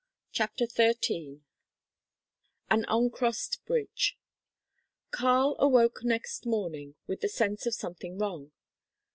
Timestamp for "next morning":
6.03-6.95